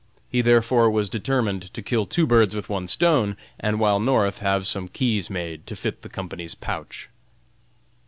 [0.31, 4.65] He therefore was determined to kill two birds with one stone, and while North have
[4.65, 7.07] some keys made to fit the company's pouch.